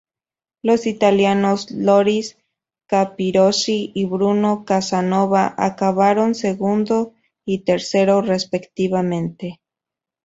[0.63, 2.35] Los italianos Loris
[2.87, 7.13] Capirossi y Bruno Casanova acabaron segundo
[7.45, 9.61] y tercero respectivamente.